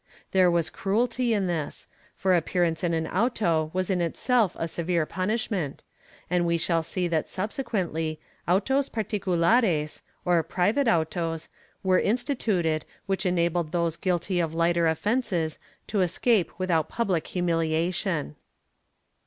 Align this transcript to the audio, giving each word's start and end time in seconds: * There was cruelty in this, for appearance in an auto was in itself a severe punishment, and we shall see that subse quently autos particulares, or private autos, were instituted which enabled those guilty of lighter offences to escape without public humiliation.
* 0.19 0.31
There 0.31 0.49
was 0.49 0.71
cruelty 0.71 1.31
in 1.31 1.45
this, 1.45 1.85
for 2.15 2.33
appearance 2.35 2.83
in 2.83 2.91
an 2.95 3.05
auto 3.05 3.69
was 3.71 3.91
in 3.91 4.01
itself 4.01 4.55
a 4.57 4.67
severe 4.67 5.05
punishment, 5.05 5.83
and 6.27 6.43
we 6.43 6.57
shall 6.57 6.81
see 6.81 7.07
that 7.09 7.27
subse 7.27 7.63
quently 7.63 8.17
autos 8.47 8.89
particulares, 8.89 10.01
or 10.25 10.41
private 10.41 10.87
autos, 10.87 11.49
were 11.83 11.99
instituted 11.99 12.83
which 13.05 13.27
enabled 13.27 13.73
those 13.73 13.95
guilty 13.95 14.39
of 14.39 14.55
lighter 14.55 14.87
offences 14.87 15.59
to 15.85 16.01
escape 16.01 16.51
without 16.57 16.89
public 16.89 17.27
humiliation. 17.27 18.35